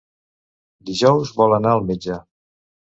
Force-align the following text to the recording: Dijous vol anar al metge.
Dijous 0.91 1.35
vol 1.43 1.57
anar 1.59 1.77
al 1.77 1.87
metge. 1.93 2.23